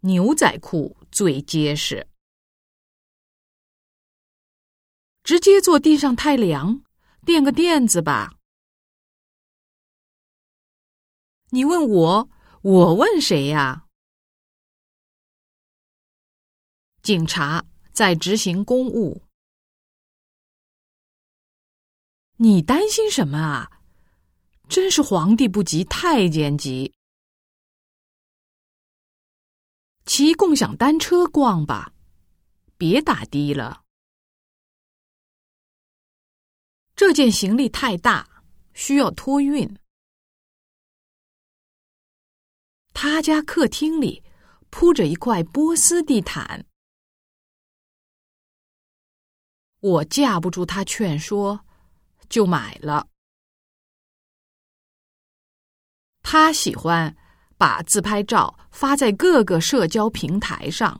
[0.00, 2.06] 牛仔裤最结实。
[5.22, 6.82] 直接坐地上太凉，
[7.24, 8.34] 垫个垫子吧。
[11.50, 12.28] 你问我，
[12.62, 13.86] 我问谁呀？
[17.02, 19.22] 警察在执行公务。
[22.36, 23.70] 你担心什么啊？
[24.68, 26.94] 真是皇帝不急太监急。
[30.12, 31.94] 骑共享单车逛吧，
[32.76, 33.84] 别打的了。
[36.96, 38.42] 这件行李太大，
[38.74, 39.78] 需要托运。
[42.92, 44.24] 他家客厅里
[44.68, 46.66] 铺着一块波斯地毯。
[49.78, 51.64] 我架不住他劝说，
[52.28, 53.08] 就买了。
[56.20, 57.16] 他喜欢。
[57.60, 60.98] 把自拍照发在各个社交平台上。